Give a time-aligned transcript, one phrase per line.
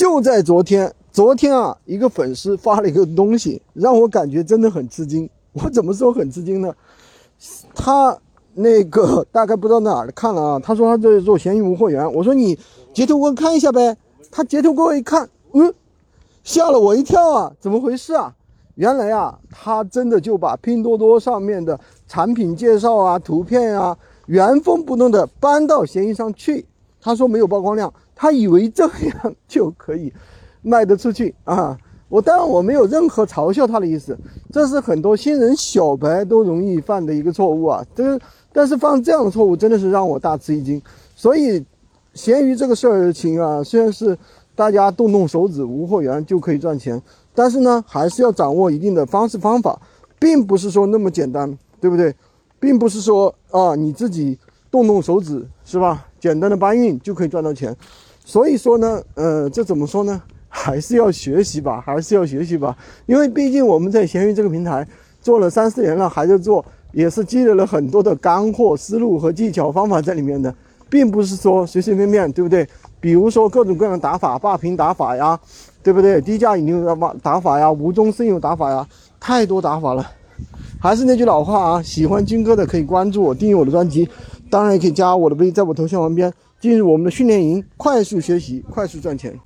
[0.00, 5.28] 就在昨天，昨天啊，一个粉丝发了一个东西，让我感觉真的很吃惊。
[5.52, 6.74] 我怎么说很吃惊呢？
[7.74, 8.16] 他
[8.54, 12.58] 那个大概不知道哪儿看了啊，他说他在做闲鱼无货源，我说你
[12.94, 13.94] 截图给我看一下呗。
[14.30, 15.74] 他截图给我一看，嗯，
[16.44, 18.34] 吓了我一跳啊，怎么回事啊？
[18.76, 21.78] 原来啊，他真的就把拼多多上面的
[22.08, 23.94] 产品介绍啊、图片啊，
[24.24, 26.64] 原封不动的搬到闲鱼上去。
[27.00, 30.12] 他说没有曝光量，他以为这样就可以
[30.62, 31.76] 卖得出去啊。
[32.08, 34.18] 我当然我没有任何嘲笑他的意思，
[34.52, 37.84] 这是很多新人小白都容易犯的一个错误啊。
[37.94, 38.18] 这
[38.52, 40.82] 但是犯这样的错误真的是让我大吃一惊。
[41.14, 41.64] 所以，
[42.14, 44.18] 闲鱼这个事儿情啊，虽然是
[44.56, 47.00] 大家动动手指无货源就可以赚钱，
[47.32, 49.80] 但是呢，还是要掌握一定的方式方法，
[50.18, 52.12] 并不是说那么简单，对不对？
[52.58, 54.36] 并不是说啊你自己
[54.68, 56.08] 动动手指是吧？
[56.20, 57.74] 简单的搬运就可以赚到钱。
[58.24, 60.22] 所以说呢，呃，这怎么说呢？
[60.52, 64.86] 还是要学习吧，还是要学习吧，因为毕竟我们在闲鱼这个平台
[65.22, 70.52] 做了三四年了，还在做，也是积累了很多的干货、思路和技巧方法在里面的，
[70.88, 72.68] 并不是说随随便便，对不对？
[72.98, 75.38] 比如说各种各样的打法，霸屏打法呀，
[75.84, 76.20] 对不对？
[76.20, 78.84] 低价引流打打法呀，无中生有打法呀，
[79.20, 80.04] 太多打法了。
[80.82, 84.08] 还是那句老话啊，喜欢军哥的可以关注我，订阅我的专辑，
[84.48, 89.38] 当然也可以加我的微，在我头像旁边进入我们的训练营，快速学习，快速赚钱。